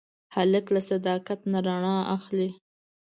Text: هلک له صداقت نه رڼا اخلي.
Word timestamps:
هلک 0.35 0.65
له 0.75 0.81
صداقت 0.89 1.39
نه 1.51 1.59
رڼا 1.65 1.95
اخلي. 2.15 2.49